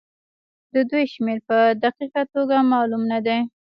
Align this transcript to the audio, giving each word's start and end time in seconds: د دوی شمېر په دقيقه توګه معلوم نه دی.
د 0.73 0.75
دوی 0.89 1.05
شمېر 1.13 1.37
په 1.47 1.57
دقيقه 1.83 2.21
توګه 2.33 2.55
معلوم 2.71 3.03
نه 3.11 3.19
دی. 3.25 3.39